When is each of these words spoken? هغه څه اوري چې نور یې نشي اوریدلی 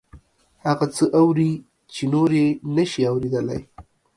هغه 0.65 0.85
څه 0.95 1.05
اوري 1.19 1.51
چې 1.93 2.03
نور 2.13 2.29
یې 2.39 2.47
نشي 2.75 3.01
اوریدلی 3.11 3.61